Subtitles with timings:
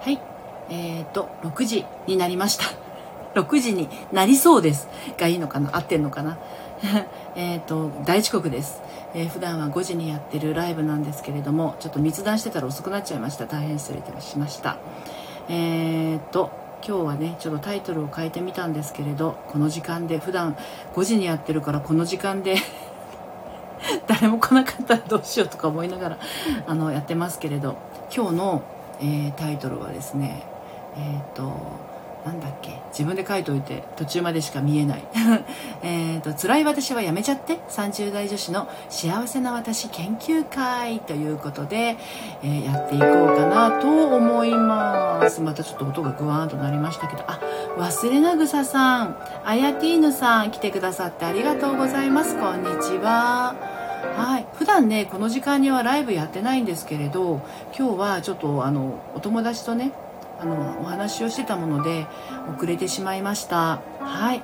[0.00, 0.20] はい。
[0.70, 2.64] えっ、ー、と6時になりました。
[3.40, 4.88] 6時になりそうです。
[5.18, 5.76] がいいのかな？
[5.76, 6.38] 合ってんのかな？
[7.34, 8.80] えっと大遅刻です、
[9.14, 13.46] えー、普段は5時にやってるライブなんですけれどもちょっと密談してたら遅くなっちゃいました。
[13.46, 14.76] 大変失礼いたしました。
[15.48, 16.50] えっ、ー、と
[16.86, 20.56] 今日はねちょっとタイトルを変えてみたんですけれどこの時間で普段
[20.94, 22.56] 5時にやってるからこの時間で
[24.06, 26.18] 誰も来なかったらどうしようとか思いながら
[26.66, 27.76] あのやってますけれど
[28.14, 28.62] 今日の、
[29.00, 30.42] えー、タイトルはですね
[30.96, 31.88] えっ、ー、と
[32.24, 35.04] なんだっけ自分で書いといて途中までしか見えない。
[35.82, 41.96] えと辛い私はやめちゃって30代女子の幸せな私研究会ということで、
[42.42, 45.40] えー、やっていこうかなと思います。
[45.40, 47.24] またちょっと音がグワーンとなりましたけど。
[47.26, 47.38] あ
[47.78, 52.36] 忘れなぐささんあやティーヌさん来てくださってありがとうございます。
[52.36, 53.77] こんにちは。
[54.02, 54.46] はい。
[54.54, 57.40] 普段ねこの時間にはライブやってないんですけれど
[57.76, 59.92] 今日はちょっとあのお友達とね
[60.40, 62.06] あのお話をしてたもので
[62.56, 63.80] 遅れてしまいました。
[64.00, 64.42] はい。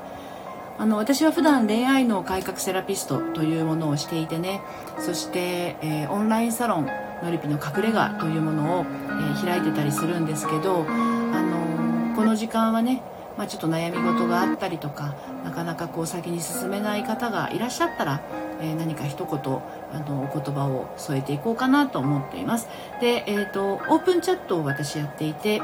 [0.77, 4.61] あの私は普段恋愛の改革セラピストというものをしていてね
[4.99, 6.91] そして、えー、オンラインサロン
[7.23, 13.03] のりぴの隠れ家というものを、えー、開いてたりするんですけど、あのー、この時間はね、
[13.37, 18.21] まあ、ちょっと悩み事があったりとかなかなかこう先に進めない方がいらっしゃったら、
[18.61, 19.39] えー、何か一言
[19.93, 22.69] あのお言葉を添えていこうかなと思っています。
[23.01, 25.61] で、えーと、オープンチャットを私やっていて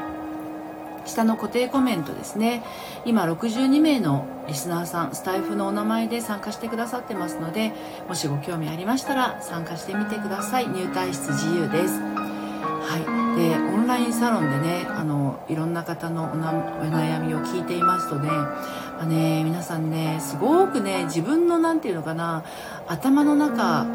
[1.05, 2.63] 下の固定コメントですね。
[3.05, 7.73] 今62名のリスナーさんスタイフのお名前で参加してくださってますので
[8.07, 10.67] もしご興味ありましたら参加してみてください。
[10.67, 11.99] 入退室自由です。
[11.99, 12.97] は
[13.27, 13.30] い。
[13.41, 22.43] でオンラインサロンでねあのいろんな方のお悩みを聞いていますとねあね皆さんねすごくね自分の何て言うのかな
[22.87, 23.87] 頭の中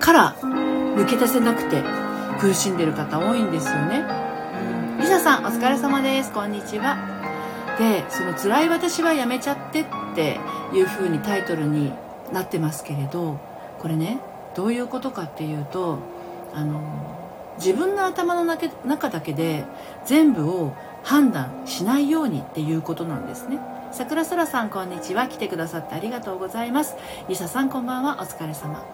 [0.00, 1.82] から抜け出せなくて
[2.40, 4.04] 苦しんでる方多いんですよね。
[4.98, 6.32] リサさんお疲れ様です。
[6.32, 6.96] こんにちは。
[7.78, 10.40] でその「辛い私はやめちゃって」って
[10.72, 11.92] いう風にタイトルに
[12.32, 13.38] なってますけれど
[13.78, 14.18] これね
[14.54, 15.98] どういうことかっていうと
[16.54, 17.13] あの
[17.58, 19.64] 自分の頭の中だけで
[20.04, 23.58] 全部を判断しないようにっていうことなんですね。
[23.92, 25.28] 桜空さんこんにちは。
[25.28, 26.96] 来てくださってありがとうございます。
[27.28, 28.18] リサさんこんばんは。
[28.20, 28.84] お疲れ様。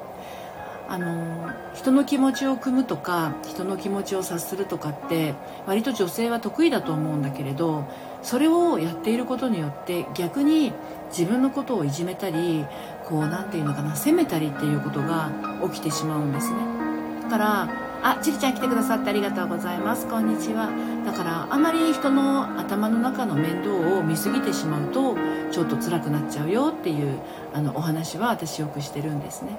[0.91, 5.35] あの人の気持ちを汲むとか人の気持ちを察するとかって
[5.65, 7.85] 割と女性は得意だと思うんだけれど
[8.23, 10.73] それをやっていることによって逆に
[11.17, 12.67] 自分のことをいじめたり
[13.05, 15.31] こう何て言うのかな責めたりっていうことが
[15.73, 16.90] 起きてしまうんですね。
[17.31, 17.69] から
[18.03, 20.09] あちりちゃん来てくださってありがとうございます。
[20.09, 20.69] こんにちは。
[21.07, 25.17] だからあまり人の頭の中の面倒を見過ぎてしまうと
[25.53, 27.21] ちょっと辛くなっちゃうよっていう
[27.55, 29.57] あのお話は私よくしてるんですね。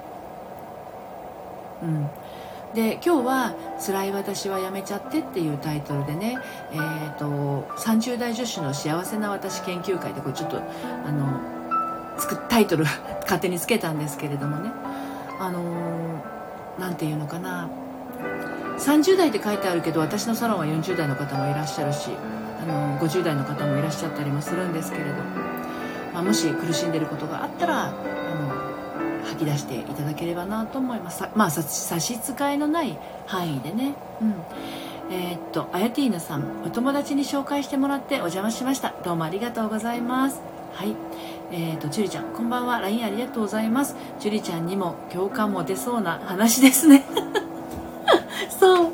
[1.82, 2.10] うん、
[2.74, 6.38] で今日は「辛い私はやめちゃって」っていうタイトルでね、
[6.72, 11.40] えーと、30代女子の幸せな私研究会でこれちょっとあの
[12.50, 12.84] タイトル
[13.22, 14.70] 勝手につけたんですけれどもね。
[15.40, 16.22] あの
[16.78, 17.68] 何て言うのかな。
[18.78, 22.10] 30代って書いてあるけど私のサロンは40代の方もいらっしゃるし
[22.62, 25.10] あの50代の方もいらっしゃったりもするんですけれど、
[26.12, 31.24] まあ、もし苦しんでることがあったらあの吐き出していただければなと思います。
[31.34, 31.62] まあ差
[32.00, 33.94] し支えのない範囲でね。
[34.20, 34.34] うん。
[35.10, 38.94] えー、っとあやティーナさんお友達に紹介してもらってお邪魔しました。
[39.04, 40.40] どうもありがとうございます。
[40.74, 40.96] はい。
[41.54, 42.80] えーと、樹里ちゃんこんばんは。
[42.80, 43.94] LINE ありがとうございます。
[44.18, 47.04] 樹里ちゃんにも共感も出そうな話ですね。
[48.58, 48.92] そう。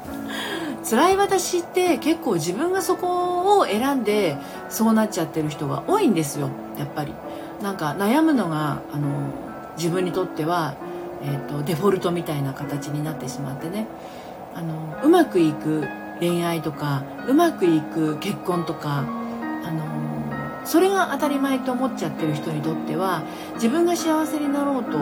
[0.85, 4.37] 辛い私って結構自分がそこを選んで
[4.71, 6.49] そうなっちゃってる人が多いんですよ。
[6.77, 7.15] やっぱり。
[7.63, 9.09] なんか悩むのがあの
[9.77, 10.75] 自分にとっては、
[11.23, 13.87] えーと、デフォルトみたいな形になってしまってね。
[14.57, 15.87] あのうまくいく
[16.19, 19.05] 恋愛とかうまくいく結婚とか
[20.69, 23.23] それが当たり前と思っちゃってる人にとっては
[23.55, 24.99] 自分が幸せになろうと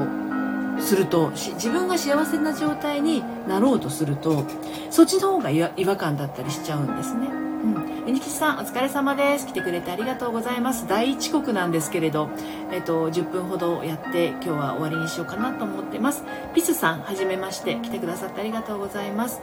[0.81, 4.45] すると自分が幸せな状態になろうとすると
[4.91, 7.27] そっちの方が違和感だったりしちゃうんですね。
[7.27, 9.47] うん、にきさんお疲れ様です。
[9.49, 10.87] 来てくれてありがとうございます。
[10.87, 12.29] 第1刻なんですけれど、
[12.71, 16.23] えっと、10分ほどやって今日は終わりにしようかなと思ってます。
[16.55, 17.75] ピスさんはじめまして。
[17.83, 19.41] 来てくださってありがとうございます。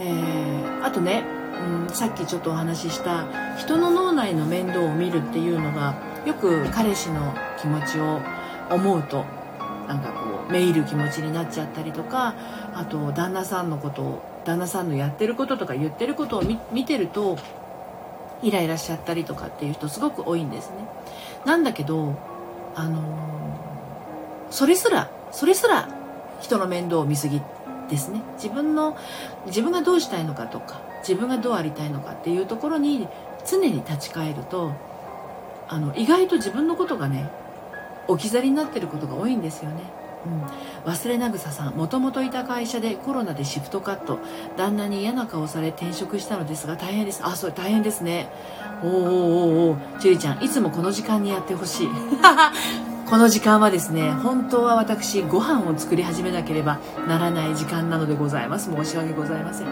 [0.00, 3.26] えー、あとね、うん、さっきちょっとお話しした
[3.56, 5.94] 人の脳内の面倒を見るっていうのが
[6.26, 8.20] よく彼氏の気持ちを
[8.70, 9.24] 思うと
[9.88, 12.34] なんかこうめいる気持ちになっちゃったりとか
[12.74, 16.42] あと旦那さんのことを旦那さんのやってることとか言ってることを
[16.72, 17.38] 見てると
[18.42, 20.76] イライラしちゃったりとかっていう人すごく多いんですね。
[21.44, 22.16] なんだけど、
[22.74, 25.88] あのー、それすらそれすら
[26.40, 27.42] 人の面倒を見すぎ
[27.90, 28.22] ですね。
[28.36, 28.96] 自分の
[29.46, 33.08] 自分がどうしたいのかとか自分がどうありたいのかっていうところに
[33.46, 34.72] 常に立ち返ると
[35.68, 37.28] あの意外と自分のことがね
[38.08, 39.82] 置き去りになってることが多いんですよね。
[40.22, 44.18] うん、忘れなぐささんもともといた会社でコロナでシフトカット
[44.56, 47.22] 旦那に嫌な顔され転職したのですが大変です。
[47.24, 48.28] あそれ大変ですね。
[48.82, 50.00] おーおーおーおー。
[50.00, 51.88] ジュリちゃんいつもこの時間にやってほしい。
[53.10, 56.78] この時間はですね本当は私ご飯を作り始めなければ
[57.08, 58.70] ならない時間なのでございます。
[58.70, 59.66] 申し訳ございません。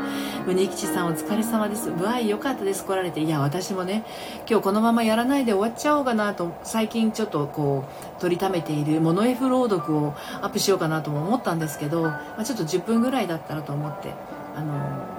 [0.44, 1.92] 宗吉さんお疲れ様です。
[1.92, 2.84] 具合良かったです。
[2.84, 4.04] 来られていや私もね
[4.50, 7.84] 今日このままやらないで終わっちゃおうかなと最近ちょっとこ
[8.18, 14.14] う取りためているモノ F 朗読をアップしようかなとも思ったんですけど、まあ、ちょっと10分ぐらいだったらと思って
[14.56, 15.17] あの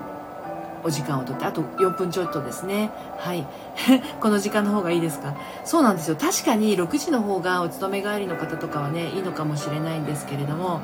[0.84, 2.92] お時間をとってあと4分ちょっとですね。
[3.18, 3.46] はい。
[4.22, 5.34] この時間の方がいいですか？
[5.66, 6.16] そうなんですよ。
[6.16, 10.81] 確かに6時の方がお勤め帰りの方とかはねいいのかもしれないんですけれども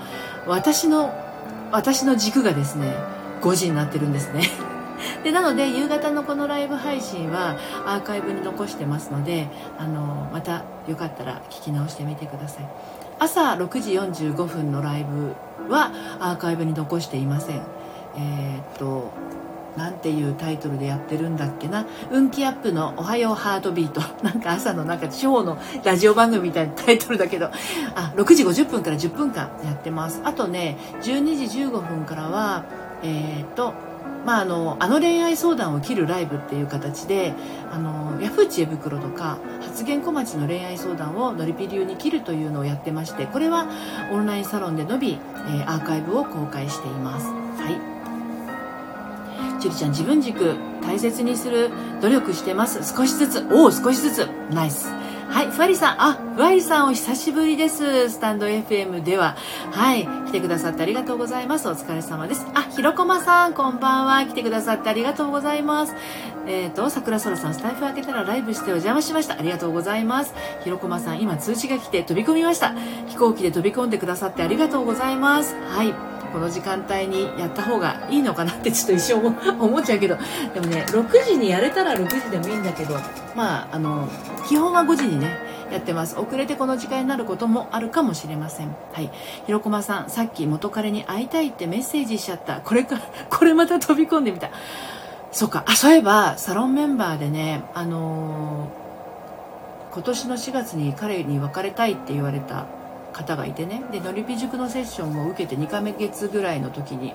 [0.48, 1.14] 私の
[1.72, 2.96] 私の軸がですね
[3.42, 4.44] 5時になってるんですね。
[5.24, 7.56] でなので夕方のこのライブ配信は
[7.86, 9.48] アーカイブに残してますので
[9.78, 12.66] あのまたよかったら聞き直してみてください。
[13.20, 15.36] 朝6時45分のライブ
[15.74, 17.62] はアーカイブに残していません。
[18.18, 19.12] えー、っと
[19.78, 21.86] なんていうタイトルでやってるんだっけな。
[22.12, 24.02] 運気アップのおはようハートビート。
[24.24, 27.50] なんか朝のなんか地方のラジオ番組みたいなタイトルだけど。
[27.96, 30.22] あ6時50分から10分間やってます。
[30.24, 32.64] あとね12時15分からは
[33.04, 33.74] えー、っと
[34.26, 37.34] まあ、あのあの恋愛相談を切るライブっていう形で
[37.72, 43.68] あのヤフー知恵袋とか発言小町の恋愛相談をのりぴ流に切るというのをやってましてこれは
[44.12, 47.28] オンラインサロンでのび、えー、アーカイブを公開しています。
[47.28, 47.95] はい。
[49.66, 51.72] ちりちゃん自分軸大切にする
[52.02, 52.96] 努力してます。
[52.96, 53.48] 少しずつ。
[53.52, 54.30] おお少しずつ。
[54.52, 54.94] ナイス。
[55.28, 56.02] はいふわりさん。
[56.02, 58.12] あふわりさんお久しぶりです。
[58.12, 59.36] スタンド FM では。
[59.72, 61.68] はい来てくださってありがとうございます。
[61.68, 62.46] お疲れ様です。
[62.54, 64.24] あひろこまさんこんばんは。
[64.26, 65.96] 来てくださってありがとうございます。
[66.46, 69.34] えっ、ー、と桜空さんスタイフ開けたらライブしてお邪魔しました。
[69.34, 70.36] ありがとうございます。
[70.64, 72.76] ひろこまさん今通知が来て飛び込みました。
[73.08, 75.56] 飛行機で飛び込んでくださってありがとうございます。
[75.56, 76.15] はい。
[76.36, 79.14] この時間帯にやった方がいいのかなってちょっと一生
[79.58, 80.18] 思っちゃうけど
[80.54, 82.96] でもね6時にやれたら6時でもいいんだけど
[83.36, 84.10] まああの
[84.46, 85.30] 基本は5時にね
[85.72, 86.20] やってます。
[86.20, 88.76] 遅れてこの時間になることもあるかもしれません。
[88.94, 89.10] はい。
[89.46, 92.58] ひろこまさんさっき元彼に会いたいってメッセージしちゃった。
[92.60, 93.00] これか
[93.32, 94.50] これまた飛び込んでみた。
[95.32, 95.64] そうか。
[95.66, 102.66] あそういえばサロンメンバーでねあのー、今年の4月に彼に別れたいって言われた
[103.16, 103.82] 方がいてね。
[103.92, 107.14] でのりぴ塾のセッションを受けて2ヶ月ぐらいの時に、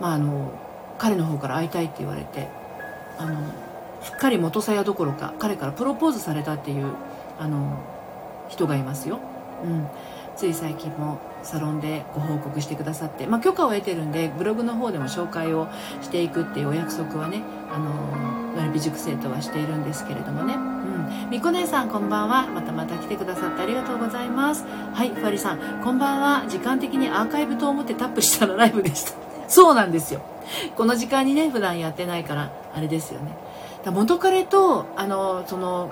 [0.00, 0.50] まあ、あの
[0.98, 2.48] 彼の方から会いたいって言われて
[3.16, 3.40] あの
[4.02, 6.92] しっかり元さやどころか彼からプロポーズされたっていう
[7.38, 7.78] あの
[8.48, 9.20] 人がいますよ。
[9.64, 9.86] うん。
[10.36, 15.68] つい最近もサロンでご報告してくださって、まあ、許可を得てるんでブログの方でも紹介を
[16.00, 20.79] していくっていうお約束はねあのわりび塾生とはしているんですけれどもね。
[21.30, 22.46] みこ姉さんこんばんは。
[22.48, 24.64] またまた来てくださってありがとうございます。
[24.94, 25.80] はいふわりさん。
[25.82, 26.46] こんばんは。
[26.48, 29.12] 時間的にアーカイブと思ってタップしたらライブでした。
[29.48, 30.20] そうなんですよ。
[30.76, 33.36] この時間にね普段やってないからあれですよね。
[33.86, 35.90] 元彼とあのその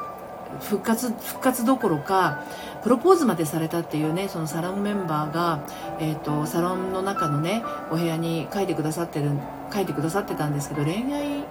[0.61, 2.43] 復活復活どころか
[2.82, 5.61] プロポーズまでされたっていうねそのサロンメンバーが、
[6.00, 9.31] えーと、サロンの中のねお部屋に書いてくださってる
[9.73, 11.44] 書いてくださってたんですけど恋愛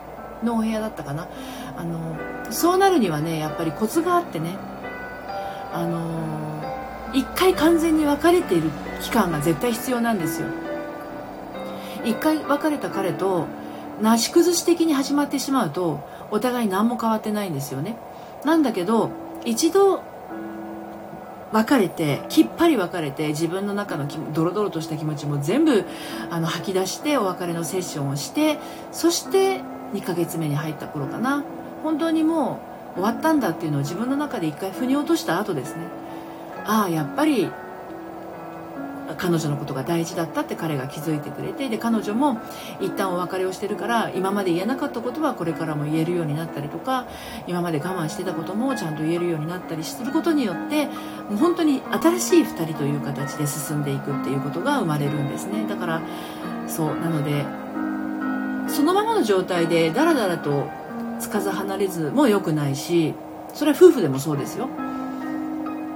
[0.44, 1.28] のお部屋だったかな。
[1.76, 2.18] あの
[2.52, 4.56] そうなるにはねやっぱりコツがあってね。
[5.74, 6.00] あの
[7.14, 8.70] 一回完全に別れている
[9.02, 10.48] 期間が絶対必要なんですよ。
[12.04, 13.48] 一回別れた彼と
[14.02, 16.00] なし崩し的に始まってしまうと
[16.32, 17.98] お互い何も変わってないんですよね。
[18.46, 19.12] なんだけど
[19.46, 20.02] 一度
[21.52, 25.86] 別れてきっぱり別れて自分の中のドロドロとした気持ちも全部
[26.30, 28.60] あの吐き出してお別れのセッションをして
[28.92, 29.62] そして
[29.94, 31.44] 2ヶ月目に入った頃かな。
[31.84, 32.60] 本当にも
[32.96, 35.84] う終わったんだっていうのを自分の中で一回腑に落とした後ですね。
[36.66, 37.50] ああやっぱり
[39.18, 42.42] 彼女のことが大事だったって彼が気づいてくれてで彼女も
[42.82, 47.06] 一旦お別れをしてるから今まで言えなかったことはこれからも言えるようになったりとか
[47.48, 50.88] 今まで我慢してたこともちゃんと言えるようになったりすることによって
[51.40, 55.66] 本当に新しい2人という形で進んでいくっていうことが生まれるんですね。
[55.68, 56.02] だから
[56.68, 57.46] そうなので
[58.68, 60.68] そのままの状態でダラダラと
[61.20, 63.14] つかず離れずも良くないし
[63.54, 64.70] それは夫婦でもそうですよ。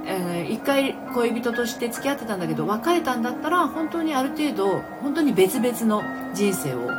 [0.04, 6.02] えー、一回恋人として付き合ってたんだけど別れたんだったら本当にある程度本当に別々の
[6.34, 6.90] 人生を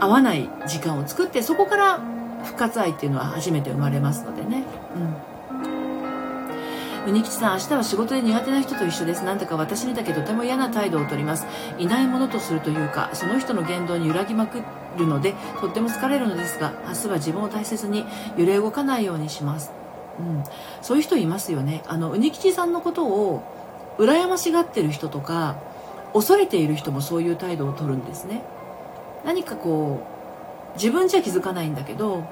[0.00, 2.00] 合わない時間を作ってそこから
[2.44, 4.64] 復活愛っていうのは初めて生まれますのでね、
[4.96, 5.14] うん、
[7.06, 9.24] うにきちさん明日は仕事で苦手な人と一緒です。
[9.24, 11.46] なんだか私にだけとても嫌な態度をとります。
[11.78, 14.62] いないものとするというかその人の言動に揺らぎまく
[14.98, 18.04] るのでとっても疲れるのですが明日は自分を大切に
[18.36, 19.72] 揺れ動かないようにします。
[20.18, 20.44] うん、
[20.82, 21.82] そういう人いますよね。
[21.86, 23.42] あのうにきちさんのことを
[23.98, 25.56] 羨ましがってる人とか
[26.12, 28.42] 恐れている人もそういう態度をとるんですね。
[29.24, 30.02] 何かこ
[30.74, 32.24] う自分じゃ気づかないんだけど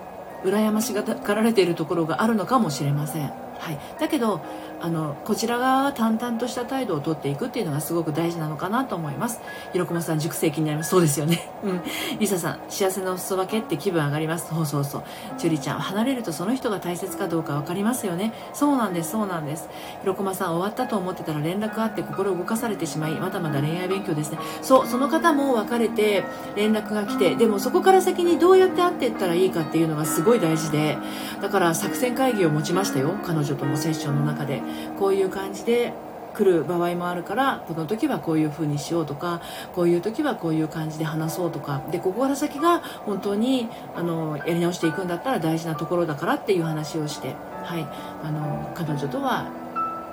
[0.45, 1.03] 羨ましが
[1.35, 3.48] られているところがあるのかもしれません。
[3.59, 4.41] はい、だけど
[4.81, 9.41] あのこちら側は淡々とした態度をとっていくっていうのがすごく大事なのかなと思います。
[9.73, 10.91] ひろこまさん熟成期になります。
[10.91, 11.51] そうですよね。
[11.65, 11.83] うん。
[12.21, 14.49] リサさん幸せのお裾分けって気分上がります。
[14.49, 15.03] そうそうそう。
[15.37, 18.33] チュリちゃん離れるとその人が大切かどうか分かりますよね。
[18.55, 19.69] そうなんですそうなんです。
[20.01, 24.39] ひろこまさん終わったと思ってたら連絡あって心動かされてしまいまだまだ恋愛勉強ですね。
[24.63, 26.23] そうその方も別れて
[26.55, 30.97] 連絡が来てでもそこから先にどうやって会っていったらいいかっていうのがすごい大事で
[31.43, 33.48] だから作戦会議を持ちましたよ彼女。
[33.57, 34.63] とのセッションの中で
[34.99, 35.93] こういう感じで
[36.35, 39.41] 来る場合もあるからこの時はこういう風にしようとか
[39.75, 47.87] こういう時はこういう感じで話そうとかでここから先が本当にあのやり直していくんだったら大事なところだからっていう話をして、はい、
[48.23, 49.51] あの彼女とは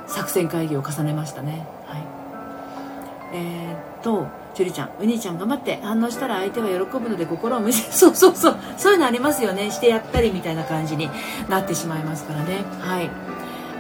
[0.08, 1.66] 作戦会議を重ねましたね。
[1.86, 2.04] はい
[3.34, 11.10] えー、っと樹里ちゃん、ウニちゃん頑張って反応したら相手は喜ぶので心を無視 そうそうそうそういうのありますよねしてやったりみたいな感じに
[11.50, 13.10] なってしまいますからねはい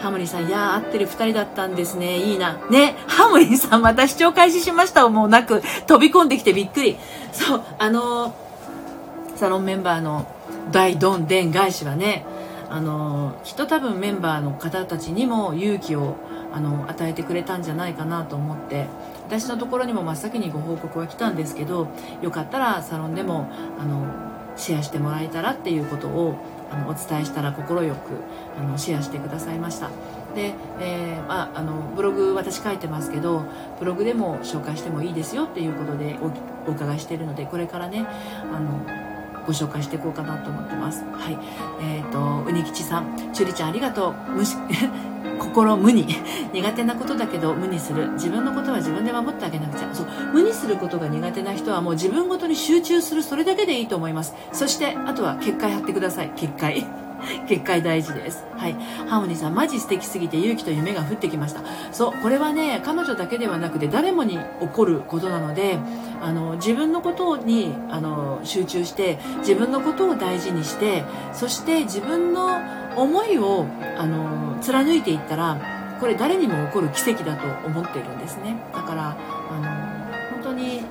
[0.02, 2.18] ハモリさん、いやー、合ってる2人だったんですね。
[2.20, 2.60] いいな。
[2.70, 6.98] ね、ハモリンさん、また視聴開始しましたもうなく、飛び込んできてびっくり。
[7.32, 8.32] そう、あのー、
[9.36, 10.28] サロンメンバーの
[10.72, 12.24] 大どんでん返しはね、
[12.70, 16.18] あのー、きっと多分メンバーの方たちにも勇気を、
[16.54, 18.86] あの与えてくれたんじゃないかなと思って
[19.28, 21.88] 私のところにも真っ先にご報告は来たんですけど
[22.22, 24.06] よかったらサロンでもあの
[24.56, 26.36] シェアしてもらえたらっていうことを
[26.72, 27.74] あのお伝えしたら快く
[28.58, 29.90] あのシェアしてくださいました。
[30.36, 33.44] で、えー、まあ、あのブログ私書いてますけど
[33.80, 36.18] ブログでも紹介してもいいですよっていうことで
[36.68, 38.06] お伺いしてるのでこれからね
[38.54, 39.05] あの
[39.46, 41.04] ご紹介していこうかなと思ってます。
[41.04, 41.38] はい。
[41.82, 44.32] えっ、ー、と、うにきちさん、ちゅりちゃんありがとう。
[44.32, 44.56] むし、
[45.40, 46.08] 心無に。
[46.54, 48.12] 苦手なことだけど無にする。
[48.14, 49.90] 自分のことは自分で守ってあげなくちゃ。
[49.94, 50.08] そう。
[50.34, 53.24] 無にすることが苦手な人はもう自分ごとに集中する。
[53.24, 54.34] それだけでいいと思います。
[54.52, 56.32] そして、あとは結界貼ってください。
[56.36, 57.05] 結界。
[57.48, 58.46] 結界大事です。
[58.58, 58.74] はい。
[59.08, 61.62] ハーモニーさん、マジ素敵すぎて勇気と夢が降ってきました。
[61.92, 65.78] そう、これはね、彼女だけではなくて誰もに起こることなので、
[66.22, 71.04] あの、自分のことに、あの、集中して、自分のことを大事にして、
[71.34, 72.60] そして自分の
[72.96, 73.66] 思いを、
[73.98, 75.58] あの、貫いていったら、
[76.00, 78.58] これ誰にも起こる奇跡だと思っているんですね。
[78.74, 79.18] だから、
[79.52, 80.82] あの、本当に、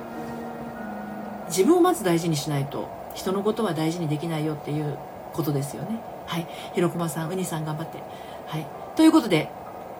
[1.47, 4.97] 自分をまず大事にしないと、人のことは大事にできないよっていう
[5.33, 6.14] ことですよね。
[6.25, 6.47] はい。
[6.73, 7.99] ひろこまさん、うにさん頑張って。
[8.47, 8.65] はい。
[8.95, 9.49] ということで、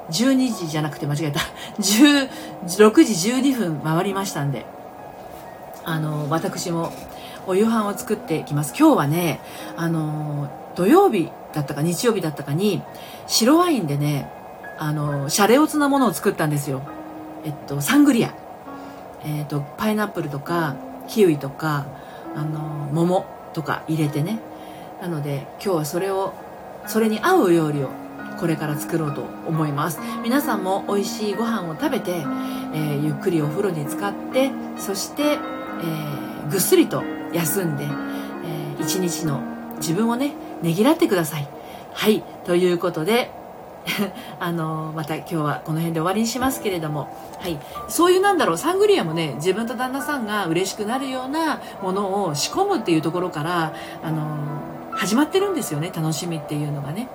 [0.10, 1.39] 12時じゃなくて間違えた。
[1.79, 4.65] 16時12分回りましたんで、
[5.84, 6.91] あの、私も
[7.48, 8.74] お夕飯を作っていきます。
[8.77, 9.39] 今日はね、
[9.77, 12.82] あの、土曜日だったか日曜日だったかに、
[13.27, 14.29] 白ワインでね、
[14.77, 16.82] あの、シャレオツなものを作ったんですよ。
[17.46, 18.34] えっと、サングリア。
[19.24, 20.75] えっと、パイナップルとか、
[21.08, 21.86] キウイとか、
[22.36, 22.60] あの、
[22.91, 24.39] 桃とか入れてね、
[25.02, 26.34] なので今日はそれを
[26.88, 27.90] それに合う料理を
[28.40, 30.00] これから作ろうと思います。
[30.24, 39.42] 皆さんも美味しいご飯を食べて、えー、ゆっくりお風呂に浸かってそして、えー、ぐっすりと休んで、えー、一日の
[39.78, 41.48] 自分をねねぎらってください。
[41.94, 43.32] はいということで
[44.40, 47.08] あのまた今日はこの辺で終わりにしますけれども、
[47.40, 53.74] はい、そういうなんだろうサングリアもね自分と旦那さんが嬉しくなるようなものを仕込むっていうところから
[54.04, 54.64] あの
[54.96, 57.08] 始まってるんですよね楽しみっていうのがね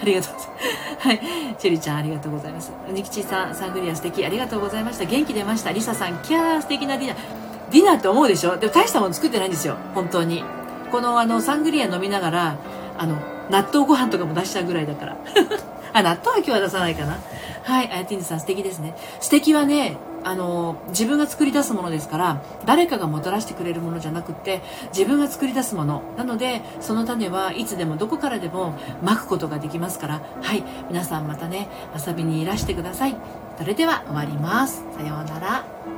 [0.00, 0.56] ありがとうございま
[1.00, 1.00] す。
[1.08, 1.20] はい。
[1.58, 2.72] チェリちゃん、ありがとうございます。
[2.92, 4.24] ニキチさん、サングリア素敵。
[4.24, 5.04] ありがとうございました。
[5.04, 5.72] 元気出ました。
[5.72, 7.16] リサさん、キャー、素敵なディナー。
[7.70, 8.56] ディナーって思うでしょ？
[8.56, 9.76] でも大したもの作ってないんですよ。
[9.94, 10.44] 本当に。
[10.92, 12.54] この、あの、サングリア飲みながら、
[12.96, 13.16] あの、
[13.50, 15.16] 納豆ご飯とかも出したぐらいだから。
[15.92, 17.18] あ、納豆は今日は出さないかな。
[17.64, 18.94] はい、あやてぃんさん素敵ですね。
[19.20, 19.96] 素敵はね、
[20.28, 24.60] あの、自分が作り出すものですから、誰かがもたらしてくれるものじゃなくて、
[24.94, 26.02] 自分が作り出すもの。
[26.18, 31.68] なので、その種はいつでもどこからでもまくことができますから、はい、皆さんまたね、
[32.06, 33.16] 遊びにいらしてください。
[33.56, 34.84] それでは終わります。
[34.94, 35.97] さようなら。